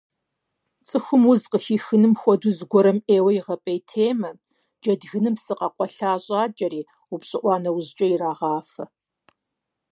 ЦӀыхум 0.87 1.23
уз 1.31 1.41
къыхихыным 1.51 2.13
хуэдэу 2.19 2.55
зыгуэрым 2.57 2.97
Ӏейуэ 3.05 3.31
игъэпӀейтеймэ, 3.37 4.29
джэдгыным 4.81 5.35
псы 5.37 5.53
къэкъуалъэ 5.59 6.15
щӀакӀэри, 6.25 6.81
упщӏыӏуа 7.13 7.55
нэужькӏэ 7.63 8.07
ирагъафэ. 8.13 8.83